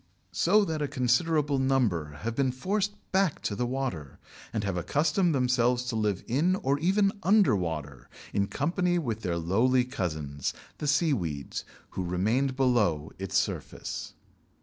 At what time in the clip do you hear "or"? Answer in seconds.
6.55-6.79